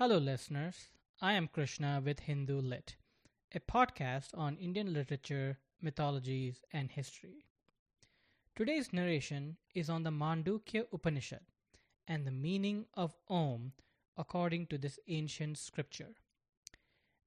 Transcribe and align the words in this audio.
Hello, 0.00 0.16
listeners. 0.16 0.92
I 1.20 1.34
am 1.34 1.46
Krishna 1.46 2.00
with 2.02 2.20
Hindu 2.20 2.58
Lit, 2.58 2.96
a 3.54 3.60
podcast 3.60 4.28
on 4.32 4.56
Indian 4.56 4.94
literature, 4.94 5.58
mythologies, 5.82 6.62
and 6.72 6.90
history. 6.90 7.44
Today's 8.56 8.94
narration 8.94 9.58
is 9.74 9.90
on 9.90 10.02
the 10.02 10.10
Mandukya 10.10 10.86
Upanishad 10.90 11.42
and 12.08 12.26
the 12.26 12.30
meaning 12.30 12.86
of 12.94 13.14
Om 13.28 13.72
according 14.16 14.68
to 14.68 14.78
this 14.78 14.98
ancient 15.06 15.58
scripture. 15.58 16.14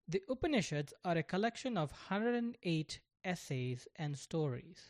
The 0.07 0.23
Upanishads 0.27 0.95
are 1.05 1.19
a 1.19 1.21
collection 1.21 1.77
of 1.77 1.91
108 1.91 2.99
essays 3.23 3.87
and 3.97 4.17
stories. 4.17 4.89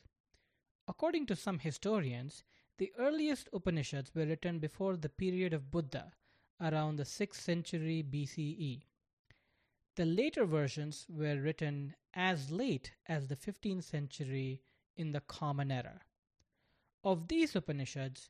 According 0.87 1.25
to 1.25 1.35
some 1.35 1.59
historians, 1.59 2.45
the 2.77 2.93
earliest 2.97 3.49
Upanishads 3.51 4.15
were 4.15 4.25
written 4.25 4.59
before 4.59 4.95
the 4.95 5.09
period 5.09 5.53
of 5.53 5.69
Buddha, 5.69 6.13
around 6.63 6.95
the 6.95 7.03
6th 7.03 7.35
century 7.35 8.03
BCE. 8.09 8.81
The 9.95 10.05
later 10.05 10.45
versions 10.45 11.05
were 11.09 11.39
written 11.39 11.93
as 12.13 12.51
late 12.51 12.93
as 13.07 13.27
the 13.27 13.35
15th 13.35 13.83
century 13.83 14.61
in 14.95 15.11
the 15.11 15.21
Common 15.21 15.71
Era. 15.71 15.99
Of 17.03 17.27
these 17.27 17.55
Upanishads, 17.55 18.29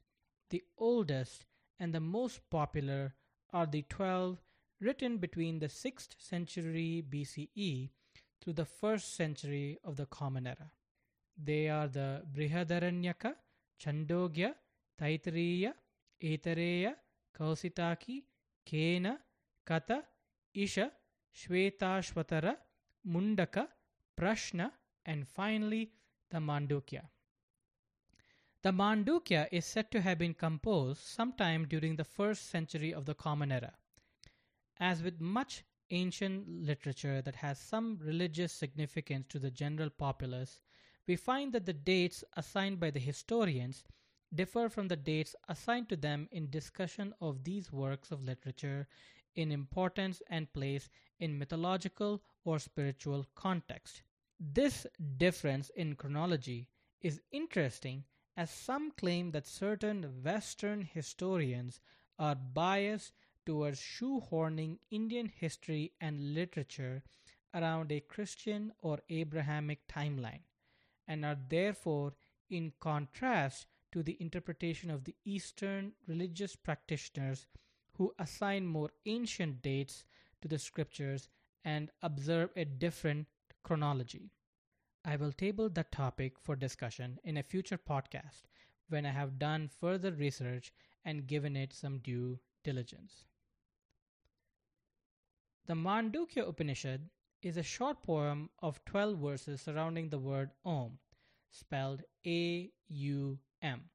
the 0.49 0.63
oldest 0.77 1.45
and 1.79 1.93
the 1.93 1.99
most 1.99 2.41
popular 2.49 3.13
are 3.51 3.65
the 3.65 3.83
12 3.83 4.41
written 4.79 5.17
between 5.17 5.59
the 5.59 5.67
6th 5.67 6.15
century 6.17 7.03
BCE 7.07 7.89
to 8.41 8.53
the 8.53 8.65
1st 8.65 9.15
century 9.15 9.77
of 9.83 9.95
the 9.95 10.05
Common 10.05 10.47
Era. 10.47 10.71
They 11.41 11.69
are 11.69 11.87
the 11.87 12.23
Brihadaranyaka, 12.35 13.35
Chandogya, 13.79 14.53
Taittiriya, 14.99 15.73
Aitareya, 16.21 16.95
Kausitaki, 17.37 18.23
Kena, 18.65 19.17
Katha, 19.65 20.03
Isha, 20.53 20.91
Shvetashvatara, 21.35 22.55
Mundaka, 23.07 23.67
Prashna, 24.17 24.71
and 25.05 25.27
finally 25.27 25.91
the 26.29 26.37
Mandukya. 26.37 27.01
The 28.61 28.71
Mandukya 28.71 29.49
is 29.51 29.65
said 29.65 29.91
to 29.91 30.01
have 30.01 30.19
been 30.19 30.33
composed 30.33 31.01
sometime 31.01 31.67
during 31.67 31.95
the 31.95 32.05
first 32.05 32.49
century 32.49 32.93
of 32.93 33.05
the 33.05 33.13
Common 33.13 33.51
Era. 33.51 33.73
As 34.79 35.03
with 35.03 35.19
much 35.19 35.63
ancient 35.89 36.47
literature 36.47 37.21
that 37.21 37.35
has 37.35 37.59
some 37.59 37.99
religious 38.01 38.53
significance 38.53 39.25
to 39.29 39.39
the 39.39 39.51
general 39.51 39.89
populace, 39.89 40.59
we 41.07 41.15
find 41.15 41.51
that 41.53 41.65
the 41.65 41.73
dates 41.73 42.23
assigned 42.37 42.79
by 42.79 42.89
the 42.89 42.99
historians 42.99 43.83
differ 44.35 44.69
from 44.69 44.87
the 44.87 44.95
dates 44.95 45.35
assigned 45.47 45.89
to 45.89 45.95
them 45.95 46.27
in 46.31 46.49
discussion 46.49 47.13
of 47.21 47.43
these 47.43 47.71
works 47.71 48.11
of 48.11 48.23
literature 48.23 48.87
in 49.35 49.51
importance 49.51 50.21
and 50.29 50.51
place 50.53 50.89
in 51.19 51.37
mythological 51.37 52.21
or 52.43 52.59
spiritual 52.59 53.25
context. 53.35 54.03
This 54.39 54.85
difference 55.17 55.69
in 55.75 55.95
chronology 55.95 56.67
is 57.01 57.21
interesting 57.31 58.03
as 58.35 58.49
some 58.49 58.91
claim 58.91 59.31
that 59.31 59.47
certain 59.47 60.23
Western 60.23 60.81
historians 60.81 61.79
are 62.17 62.35
biased 62.35 63.13
towards 63.45 63.79
shoehorning 63.79 64.79
Indian 64.89 65.27
history 65.27 65.91
and 66.01 66.33
literature 66.33 67.03
around 67.53 67.91
a 67.91 67.99
Christian 67.99 68.71
or 68.81 68.99
Abrahamic 69.09 69.87
timeline 69.87 70.41
and 71.07 71.25
are 71.25 71.37
therefore 71.49 72.13
in 72.49 72.73
contrast 72.79 73.67
to 73.93 74.01
the 74.01 74.17
interpretation 74.19 74.89
of 74.89 75.03
the 75.03 75.15
Eastern 75.23 75.93
religious 76.07 76.55
practitioners 76.55 77.45
who 77.93 78.11
assign 78.17 78.65
more 78.65 78.89
ancient 79.05 79.61
dates 79.61 80.03
to 80.41 80.47
the 80.47 80.57
scriptures 80.57 81.29
and 81.63 81.91
observe 82.01 82.49
a 82.55 82.65
different 82.65 83.27
chronology. 83.63 84.31
I 85.05 85.15
will 85.15 85.31
table 85.31 85.69
that 85.69 85.91
topic 85.91 86.39
for 86.39 86.55
discussion 86.55 87.19
in 87.23 87.37
a 87.37 87.43
future 87.43 87.77
podcast 87.77 88.41
when 88.89 89.05
I 89.05 89.11
have 89.11 89.37
done 89.37 89.67
further 89.67 90.11
research 90.11 90.73
and 91.05 91.27
given 91.27 91.55
it 91.55 91.71
some 91.71 91.99
due 91.99 92.39
diligence. 92.63 93.25
The 95.67 95.75
Mandukya 95.75 96.49
Upanishad 96.49 97.09
is 97.43 97.57
a 97.57 97.63
short 97.63 98.01
poem 98.01 98.49
of 98.59 98.83
12 98.85 99.19
verses 99.19 99.61
surrounding 99.61 100.09
the 100.09 100.19
word 100.19 100.49
Om, 100.65 100.97
spelled 101.51 102.01
A 102.25 102.71
U 102.87 103.37
M. 103.63 103.89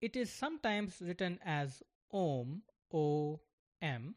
It 0.00 0.16
is 0.16 0.30
sometimes 0.30 1.00
written 1.00 1.38
as 1.44 1.82
Om, 2.12 2.62
O 2.92 3.40
M. 3.80 4.16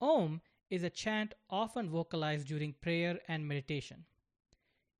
Om 0.00 0.40
is 0.70 0.82
a 0.84 0.90
chant 0.90 1.34
often 1.50 1.90
vocalized 1.90 2.48
during 2.48 2.72
prayer 2.80 3.18
and 3.28 3.46
meditation. 3.46 4.06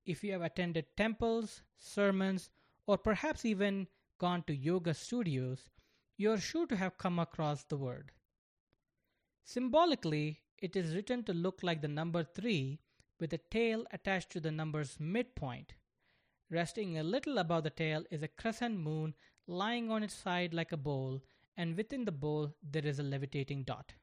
If 0.04 0.22
you 0.22 0.32
have 0.32 0.42
attended 0.42 0.96
temples, 0.96 1.62
sermons, 1.78 2.50
or 2.86 2.98
perhaps 2.98 3.44
even 3.44 3.86
gone 4.18 4.42
to 4.48 4.54
yoga 4.54 4.92
studios, 4.92 5.70
you 6.16 6.30
are 6.30 6.38
sure 6.38 6.66
to 6.66 6.76
have 6.76 6.98
come 6.98 7.18
across 7.18 7.64
the 7.64 7.76
word. 7.76 8.12
Symbolically, 9.44 10.40
it 10.58 10.76
is 10.76 10.94
written 10.94 11.24
to 11.24 11.32
look 11.32 11.62
like 11.62 11.80
the 11.82 11.88
number 11.88 12.22
3 12.22 12.78
with 13.18 13.32
a 13.32 13.38
tail 13.38 13.86
attached 13.92 14.30
to 14.30 14.40
the 14.40 14.50
number's 14.50 15.00
midpoint. 15.00 15.74
Resting 16.52 16.98
a 16.98 17.02
little 17.02 17.38
above 17.38 17.64
the 17.64 17.70
tail 17.70 18.04
is 18.10 18.22
a 18.22 18.28
crescent 18.28 18.78
moon 18.78 19.14
lying 19.46 19.90
on 19.90 20.02
its 20.02 20.12
side 20.12 20.52
like 20.52 20.70
a 20.70 20.76
bowl, 20.76 21.22
and 21.56 21.78
within 21.78 22.04
the 22.04 22.12
bowl 22.12 22.54
there 22.62 22.84
is 22.84 22.98
a 22.98 23.02
levitating 23.02 23.64
dot. 23.64 23.94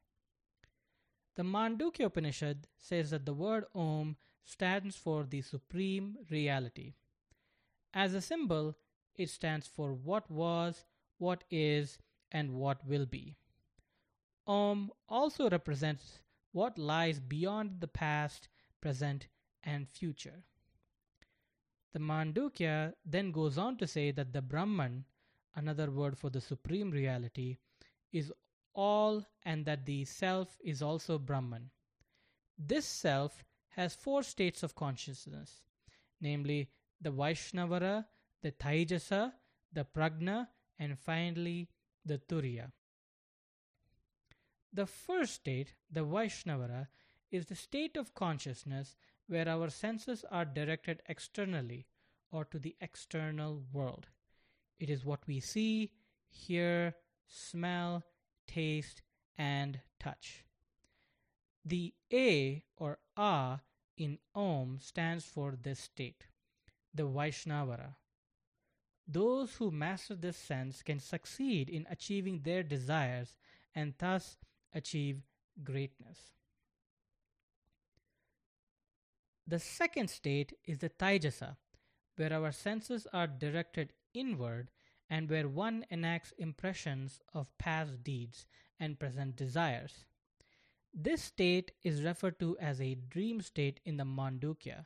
The 1.36 1.44
Mandukya 1.44 2.08
Upanishad 2.08 2.66
says 2.76 3.12
that 3.12 3.28
the 3.28 3.36
word 3.36 3.66
Om 3.76 4.18
stands 4.44 4.96
for 4.96 5.26
the 5.26 5.44
supreme 5.44 6.18
reality. 6.32 6.96
As 7.94 8.16
a 8.16 8.22
symbol, 8.22 8.76
it 9.16 9.30
stands 9.30 9.68
for 9.68 9.94
what 9.94 10.32
was, 10.32 10.86
what 11.20 11.44
is, 11.52 12.00
and 12.32 12.56
what 12.56 12.84
will 12.84 13.06
be. 13.06 13.36
Om 14.48 14.90
also 15.08 15.52
represents 15.52 16.24
what 16.52 16.80
lies 16.80 17.20
beyond 17.20 17.80
the 17.80 17.88
past, 17.88 18.48
present, 18.82 19.28
and 19.64 19.88
future. 19.88 20.46
The 21.94 22.00
Mandukya 22.00 22.94
then 23.06 23.32
goes 23.32 23.58
on 23.58 23.78
to 23.78 23.88
say 23.88 24.12
that 24.12 24.32
the 24.32 24.42
Brahman, 24.42 25.06
another 25.56 25.90
word 25.90 26.18
for 26.18 26.30
the 26.30 26.42
supreme 26.42 26.92
reality, 26.92 27.58
is 28.12 28.32
all 28.74 29.26
and 29.44 29.66
that 29.66 29.86
the 29.86 30.06
self 30.06 30.58
is 30.64 30.82
also 30.82 31.18
Brahman. 31.18 31.72
This 32.58 32.86
self 32.86 33.44
has 33.70 33.96
four 33.96 34.24
states 34.24 34.62
of 34.64 34.76
consciousness, 34.76 35.62
namely 36.22 36.70
the 37.02 37.12
Vaishnavara, 37.12 38.06
the 38.42 38.52
Taijasa, 38.52 39.34
the 39.74 39.86
Prajna, 39.86 40.48
and 40.78 40.98
finally 40.98 41.70
the 42.06 42.18
Turiya. 42.18 42.72
The 44.72 44.86
first 44.86 45.34
state, 45.34 45.74
the 45.92 46.06
Vaishnavara, 46.06 46.88
is 47.32 47.46
the 47.46 47.56
state 47.56 47.98
of 47.98 48.14
consciousness 48.14 48.96
where 49.30 49.48
our 49.48 49.70
senses 49.70 50.26
are 50.32 50.44
directed 50.44 51.02
externally 51.08 51.86
or 52.32 52.44
to 52.46 52.58
the 52.58 52.76
external 52.82 53.64
world. 53.72 54.08
It 54.80 54.90
is 54.90 55.06
what 55.06 55.28
we 55.28 55.40
see, 55.40 55.92
hear, 56.30 56.96
smell, 57.28 58.04
taste, 58.48 59.04
and 59.38 59.80
touch. 60.00 60.46
The 61.64 61.94
A 62.12 62.64
or 62.76 62.98
A 63.16 63.60
in 63.98 64.18
Om 64.34 64.80
stands 64.82 65.26
for 65.26 65.56
this 65.62 65.80
state, 65.80 66.26
the 66.94 67.04
Vaishnavara. 67.04 67.96
Those 69.08 69.56
who 69.56 69.70
master 69.70 70.16
this 70.16 70.38
sense 70.38 70.82
can 70.82 71.00
succeed 71.00 71.70
in 71.70 71.86
achieving 71.90 72.42
their 72.42 72.64
desires 72.64 73.36
and 73.76 73.94
thus 73.98 74.38
achieve 74.74 75.22
greatness. 75.64 76.39
The 79.50 79.58
second 79.58 80.12
state 80.12 80.54
is 80.64 80.78
the 80.78 80.92
Taijasa, 80.92 81.58
where 82.18 82.32
our 82.32 82.52
senses 82.52 83.08
are 83.12 83.26
directed 83.26 83.94
inward 84.14 84.70
and 85.10 85.28
where 85.28 85.50
one 85.50 85.88
enacts 85.90 86.34
impressions 86.38 87.20
of 87.34 87.58
past 87.58 88.04
deeds 88.04 88.46
and 88.80 89.00
present 89.00 89.36
desires. 89.36 90.06
This 90.94 91.24
state 91.24 91.72
is 91.82 92.04
referred 92.04 92.40
to 92.42 92.60
as 92.60 92.80
a 92.80 92.94
dream 92.94 93.42
state 93.42 93.80
in 93.86 93.98
the 93.98 94.04
Mandukya, 94.04 94.86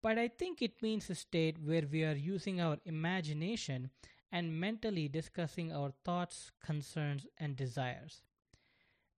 but 0.00 0.20
I 0.20 0.28
think 0.28 0.62
it 0.62 0.80
means 0.80 1.10
a 1.10 1.16
state 1.16 1.58
where 1.58 1.88
we 1.90 2.04
are 2.04 2.14
using 2.14 2.60
our 2.60 2.78
imagination 2.84 3.90
and 4.30 4.60
mentally 4.60 5.08
discussing 5.08 5.72
our 5.72 5.90
thoughts, 6.04 6.52
concerns, 6.64 7.26
and 7.38 7.56
desires. 7.56 8.22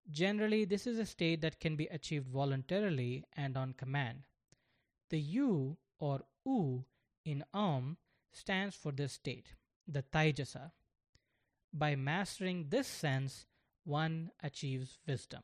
Generally, 0.09 0.65
this 0.65 0.87
is 0.87 0.97
a 0.97 1.05
state 1.05 1.41
that 1.41 1.59
can 1.59 1.75
be 1.75 1.85
achieved 1.85 2.27
voluntarily 2.27 3.23
and 3.33 3.55
on 3.55 3.73
command. 3.73 4.23
The 5.09 5.19
U 5.19 5.77
or 5.99 6.21
U 6.45 6.85
in 7.25 7.43
Om 7.53 7.97
stands 8.31 8.75
for 8.75 8.91
this 8.91 9.13
state, 9.13 9.53
the 9.87 10.03
Taijasa. 10.03 10.71
By 11.73 11.95
mastering 11.95 12.67
this 12.69 12.87
sense, 12.87 13.45
one 13.83 14.31
achieves 14.43 14.99
wisdom. 15.07 15.43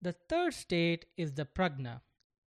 The 0.00 0.12
third 0.12 0.54
state 0.54 1.06
is 1.16 1.32
the 1.32 1.44
prajna, 1.44 2.00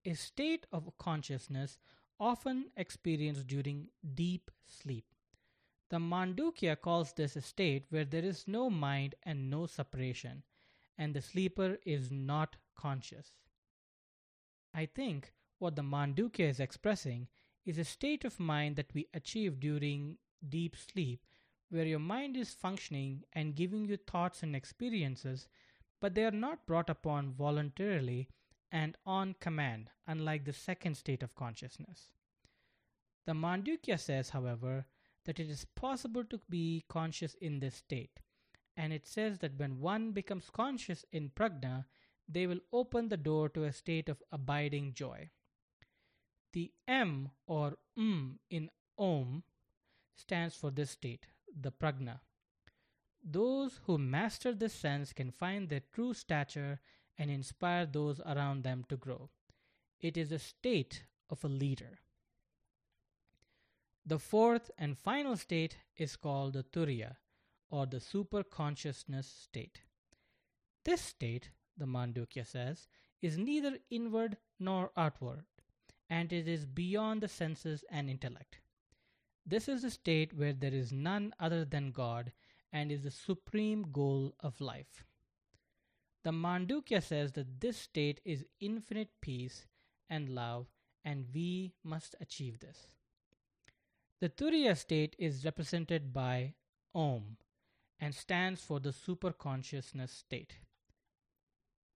a 0.04 0.14
state 0.14 0.66
of 0.74 0.98
consciousness 0.98 1.80
often 2.20 2.72
experienced 2.76 3.48
during 3.48 3.88
deep 4.14 4.52
sleep. 4.68 5.06
The 5.90 5.98
Mandukya 5.98 6.82
calls 6.82 7.14
this 7.14 7.36
a 7.36 7.42
state 7.42 7.86
where 7.90 8.06
there 8.06 8.26
is 8.26 8.48
no 8.48 8.70
mind 8.70 9.16
and 9.24 9.50
no 9.50 9.68
separation, 9.68 10.44
and 10.98 11.14
the 11.14 11.22
sleeper 11.22 11.78
is 11.86 12.12
not 12.12 12.58
conscious. 12.76 13.32
I 14.74 14.88
think 14.88 15.32
what 15.66 15.76
the 15.76 15.82
Mandukya 15.82 16.48
is 16.48 16.60
expressing 16.60 17.28
is 17.66 17.80
a 17.80 17.84
state 17.84 18.24
of 18.24 18.40
mind 18.40 18.76
that 18.76 18.94
we 18.94 19.08
achieve 19.16 19.60
during 19.60 20.16
deep 20.48 20.76
sleep, 20.76 21.22
where 21.72 21.88
your 21.88 21.98
mind 21.98 22.38
is 22.38 22.54
functioning 22.54 23.24
and 23.34 23.56
giving 23.56 23.84
you 23.86 23.98
thoughts 23.98 24.44
and 24.44 24.56
experiences, 24.56 25.48
but 26.00 26.14
they 26.14 26.24
are 26.24 26.30
not 26.30 26.68
brought 26.68 26.88
upon 26.88 27.34
voluntarily 27.34 28.30
and 28.72 28.96
on 29.08 29.34
command, 29.40 29.90
unlike 30.06 30.46
the 30.46 30.54
second 30.54 30.94
state 30.94 31.24
of 31.24 31.34
consciousness. 31.34 32.12
The 33.26 33.34
Mandukya 33.34 34.00
says, 34.00 34.30
however, 34.30 34.86
that 35.26 35.40
it 35.40 35.50
is 35.50 35.66
possible 35.74 36.26
to 36.26 36.40
be 36.48 36.86
conscious 36.88 37.34
in 37.42 37.60
this 37.60 37.74
state, 37.74 38.20
and 38.78 38.94
it 38.94 39.08
says 39.08 39.40
that 39.40 39.58
when 39.58 39.80
one 39.80 40.12
becomes 40.12 40.52
conscious 40.52 41.06
in 41.12 41.32
prajna, 41.32 41.86
they 42.30 42.46
will 42.46 42.60
open 42.72 43.10
the 43.10 43.18
door 43.18 43.50
to 43.50 43.64
a 43.64 43.74
state 43.74 44.10
of 44.10 44.22
abiding 44.32 44.94
joy. 44.94 45.32
The 46.56 46.72
M 46.88 47.32
or 47.48 47.78
M 47.98 48.40
in 48.50 48.70
Om 48.98 49.44
stands 50.16 50.56
for 50.56 50.72
this 50.72 50.92
state, 50.92 51.28
the 51.54 51.70
prajna. 51.70 52.22
Those 53.22 53.82
who 53.86 53.98
master 53.98 54.54
this 54.54 54.74
sense 54.74 55.12
can 55.12 55.32
find 55.32 55.68
their 55.68 55.82
true 55.94 56.14
stature 56.14 56.80
and 57.18 57.30
inspire 57.30 57.86
those 57.86 58.22
around 58.26 58.64
them 58.64 58.86
to 58.88 58.96
grow. 58.96 59.30
It 60.00 60.16
is 60.16 60.32
a 60.32 60.40
state 60.40 61.04
of 61.30 61.44
a 61.44 61.50
leader. 61.50 62.00
The 64.06 64.20
fourth 64.20 64.72
and 64.78 64.98
final 64.98 65.36
state 65.36 65.80
is 65.98 66.16
called 66.16 66.54
the 66.54 66.64
Turiya 66.64 67.18
or 67.70 67.86
the 67.86 68.00
super 68.00 68.44
consciousness 68.44 69.28
state. 69.28 69.82
This 70.86 71.02
state, 71.02 71.50
the 71.76 71.86
Mandukya 71.86 72.48
says, 72.48 72.88
is 73.22 73.38
neither 73.38 73.80
inward 73.90 74.38
nor 74.58 74.92
outward, 74.96 75.44
and 76.10 76.32
it 76.32 76.48
is 76.48 76.66
beyond 76.66 77.22
the 77.22 77.28
senses 77.28 77.84
and 77.90 78.10
intellect. 78.10 78.60
This 79.46 79.68
is 79.68 79.84
the 79.84 79.92
state 79.92 80.34
where 80.34 80.54
there 80.54 80.74
is 80.74 80.92
none 80.92 81.34
other 81.40 81.66
than 81.66 81.92
God 81.92 82.32
and 82.74 82.92
is 82.92 83.04
the 83.04 83.12
supreme 83.12 83.88
goal 83.92 84.34
of 84.40 84.60
life. 84.60 85.04
The 86.24 86.32
Mandukya 86.32 87.04
says 87.04 87.34
that 87.34 87.60
this 87.62 87.78
state 87.78 88.20
is 88.26 88.46
infinite 88.60 89.10
peace 89.22 89.68
and 90.10 90.30
love, 90.30 90.68
and 91.04 91.26
we 91.34 91.74
must 91.84 92.16
achieve 92.20 92.60
this. 92.60 92.96
The 94.22 94.30
Turiya 94.30 94.76
state 94.76 95.16
is 95.20 95.46
represented 95.46 96.12
by 96.12 96.56
Om 96.96 97.38
and 98.00 98.16
stands 98.16 98.62
for 98.62 98.80
the 98.80 98.90
superconsciousness 98.90 100.10
state. 100.10 100.58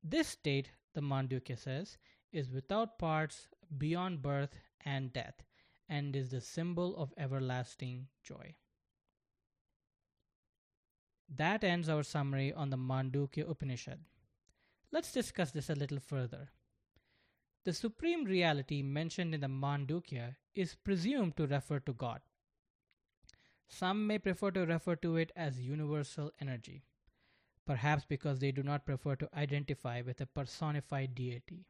This 0.03 0.29
state, 0.29 0.73
the 0.95 1.01
Mandukya 1.01 1.59
says, 1.59 1.97
is 2.31 2.51
without 2.51 2.99
parts, 2.99 3.49
beyond 3.77 4.23
birth 4.23 4.59
and 4.85 5.13
death, 5.13 5.43
and 5.89 6.15
is 6.15 6.31
the 6.31 6.41
symbol 6.41 6.97
of 6.97 7.13
everlasting 7.17 8.09
joy. 8.23 8.55
That 11.29 11.63
ends 11.63 11.89
our 11.89 12.03
summary 12.03 12.53
on 12.53 12.71
the 12.71 12.79
Mandukya 12.79 13.49
Upanishad. 13.49 14.01
Let's 14.91 15.13
discuss 15.13 15.51
this 15.51 15.69
a 15.69 15.75
little 15.75 16.01
further. 16.01 16.51
The 17.65 17.75
supreme 17.75 18.25
reality 18.25 18.83
mentioned 18.83 19.35
in 19.35 19.43
the 19.43 19.49
Mandukya 19.49 20.37
is 20.55 20.75
presumed 20.75 21.37
to 21.37 21.47
refer 21.47 21.81
to 21.81 21.93
God. 21.93 22.21
Some 23.69 24.07
may 24.07 24.19
prefer 24.19 24.51
to 24.53 24.65
refer 24.65 24.97
to 24.97 25.17
it 25.17 25.31
as 25.37 25.61
universal 25.61 26.33
energy, 26.41 26.85
perhaps 27.67 28.07
because 28.09 28.39
they 28.39 28.51
do 28.51 28.63
not 28.63 28.87
prefer 28.87 29.17
to 29.17 29.29
identify 29.37 30.01
with 30.01 30.23
a 30.23 30.27
personified 30.27 31.15
deity. 31.15 31.67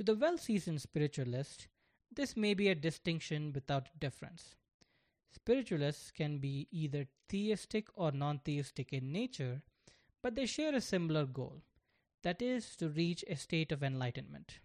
To 0.00 0.04
the 0.04 0.14
well 0.14 0.38
seasoned 0.38 0.80
spiritualist, 0.80 1.68
this 2.10 2.34
may 2.34 2.54
be 2.54 2.68
a 2.70 2.74
distinction 2.74 3.52
without 3.52 3.90
difference. 4.00 4.56
Spiritualists 5.30 6.10
can 6.10 6.38
be 6.38 6.68
either 6.70 7.06
theistic 7.28 7.88
or 7.94 8.10
non 8.10 8.38
theistic 8.38 8.94
in 8.94 9.12
nature, 9.12 9.60
but 10.22 10.36
they 10.36 10.46
share 10.46 10.74
a 10.74 10.80
similar 10.80 11.26
goal 11.26 11.60
that 12.22 12.40
is, 12.40 12.76
to 12.76 12.88
reach 12.88 13.26
a 13.28 13.36
state 13.36 13.72
of 13.72 13.82
enlightenment. 13.82 14.60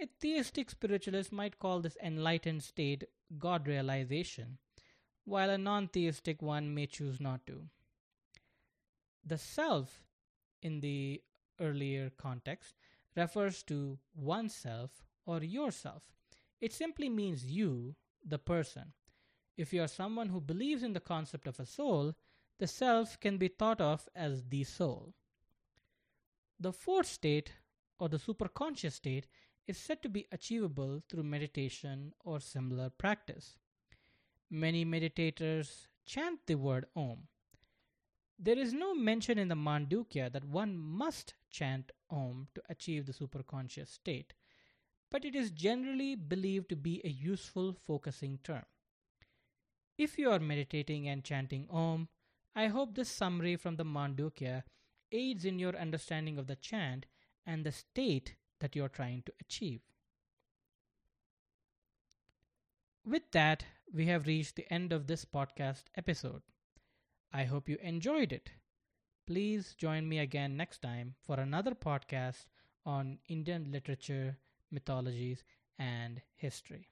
A 0.00 0.06
theistic 0.20 0.70
spiritualist 0.70 1.32
might 1.32 1.58
call 1.58 1.80
this 1.80 1.96
enlightened 2.00 2.62
state 2.62 3.02
God 3.36 3.66
realization, 3.66 4.58
while 5.24 5.50
a 5.50 5.58
non 5.58 5.88
theistic 5.88 6.40
one 6.40 6.72
may 6.72 6.86
choose 6.86 7.18
not 7.18 7.44
to. 7.48 7.64
The 9.26 9.38
self, 9.38 10.04
in 10.62 10.78
the 10.78 11.20
earlier 11.58 12.12
context, 12.16 12.76
refers 13.20 13.62
to 13.64 13.98
oneself 14.14 14.90
or 15.26 15.42
yourself. 15.42 16.02
It 16.60 16.72
simply 16.72 17.08
means 17.08 17.44
you, 17.44 17.94
the 18.26 18.38
person. 18.38 18.92
If 19.56 19.72
you 19.72 19.82
are 19.82 19.88
someone 19.88 20.30
who 20.30 20.40
believes 20.40 20.82
in 20.82 20.94
the 20.94 21.00
concept 21.00 21.46
of 21.46 21.60
a 21.60 21.66
soul, 21.66 22.14
the 22.58 22.66
self 22.66 23.18
can 23.20 23.38
be 23.38 23.48
thought 23.48 23.80
of 23.80 24.08
as 24.14 24.44
the 24.44 24.64
soul. 24.64 25.14
The 26.58 26.72
fourth 26.72 27.06
state, 27.06 27.52
or 27.98 28.08
the 28.08 28.18
superconscious 28.18 28.92
state, 28.92 29.26
is 29.66 29.78
said 29.78 30.02
to 30.02 30.08
be 30.08 30.26
achievable 30.32 31.02
through 31.08 31.22
meditation 31.22 32.12
or 32.24 32.40
similar 32.40 32.90
practice. 32.90 33.58
Many 34.50 34.84
meditators 34.84 35.86
chant 36.04 36.40
the 36.46 36.56
word 36.56 36.86
Om. 36.96 37.28
There 38.42 38.58
is 38.58 38.72
no 38.72 38.94
mention 38.94 39.38
in 39.38 39.48
the 39.48 39.54
Mandukya 39.54 40.32
that 40.32 40.46
one 40.46 40.78
must 40.78 41.34
chant 41.50 41.92
Om 42.08 42.48
to 42.54 42.62
achieve 42.70 43.04
the 43.04 43.12
superconscious 43.12 43.88
state, 43.88 44.32
but 45.10 45.26
it 45.26 45.34
is 45.34 45.50
generally 45.50 46.14
believed 46.14 46.70
to 46.70 46.76
be 46.76 47.02
a 47.04 47.10
useful 47.10 47.74
focusing 47.74 48.38
term. 48.42 48.64
If 49.98 50.18
you 50.18 50.30
are 50.30 50.38
meditating 50.38 51.06
and 51.06 51.22
chanting 51.22 51.66
Om, 51.68 52.08
I 52.56 52.68
hope 52.68 52.94
this 52.94 53.10
summary 53.10 53.56
from 53.56 53.76
the 53.76 53.84
Mandukya 53.84 54.62
aids 55.12 55.44
in 55.44 55.58
your 55.58 55.76
understanding 55.76 56.38
of 56.38 56.46
the 56.46 56.56
chant 56.56 57.04
and 57.44 57.62
the 57.62 57.72
state 57.72 58.36
that 58.60 58.74
you're 58.74 58.88
trying 58.88 59.22
to 59.26 59.32
achieve. 59.38 59.82
With 63.04 63.30
that, 63.32 63.66
we 63.92 64.06
have 64.06 64.26
reached 64.26 64.56
the 64.56 64.72
end 64.72 64.94
of 64.94 65.08
this 65.08 65.26
podcast 65.26 65.84
episode. 65.94 66.40
I 67.32 67.44
hope 67.44 67.68
you 67.68 67.76
enjoyed 67.82 68.32
it. 68.32 68.50
Please 69.26 69.74
join 69.74 70.08
me 70.08 70.18
again 70.18 70.56
next 70.56 70.82
time 70.82 71.14
for 71.22 71.40
another 71.40 71.74
podcast 71.74 72.46
on 72.86 73.18
Indian 73.28 73.70
literature, 73.72 74.38
mythologies, 74.70 75.44
and 75.78 76.22
history. 76.36 76.88